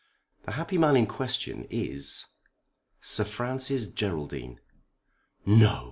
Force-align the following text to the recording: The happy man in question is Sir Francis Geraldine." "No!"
The 0.45 0.53
happy 0.53 0.79
man 0.79 0.95
in 0.95 1.05
question 1.05 1.67
is 1.69 2.25
Sir 3.01 3.23
Francis 3.23 3.85
Geraldine." 3.85 4.59
"No!" 5.45 5.79